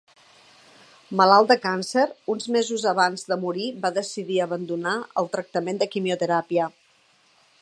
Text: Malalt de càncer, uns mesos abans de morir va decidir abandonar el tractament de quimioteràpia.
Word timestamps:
Malalt 1.19 1.51
de 1.51 1.57
càncer, 1.65 2.05
uns 2.35 2.49
mesos 2.57 2.87
abans 2.93 3.29
de 3.33 3.39
morir 3.45 3.69
va 3.87 3.95
decidir 4.01 4.43
abandonar 4.49 4.97
el 5.23 5.33
tractament 5.37 5.83
de 5.85 5.91
quimioteràpia. 5.97 6.71